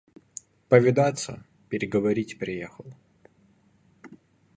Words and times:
Повидаться, 0.67 1.43
переговорить 1.69 2.39
приехал. 2.39 2.87